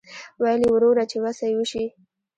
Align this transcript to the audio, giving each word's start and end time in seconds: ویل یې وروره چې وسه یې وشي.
ویل 0.41 0.61
یې 0.65 0.69
وروره 0.73 1.03
چې 1.11 1.17
وسه 1.23 1.43
یې 1.49 1.55
وشي. 1.57 1.85